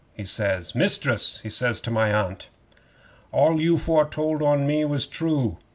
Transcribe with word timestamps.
he 0.15 0.25
says. 0.25 0.73
"Mistress," 0.73 1.41
he 1.43 1.49
says 1.51 1.79
to 1.79 1.91
my 1.91 2.11
Aunt, 2.11 2.49
"all 3.31 3.61
you 3.61 3.77
foretold 3.77 4.41
on 4.41 4.65
me 4.65 4.83
was 4.83 5.05
true. 5.05 5.59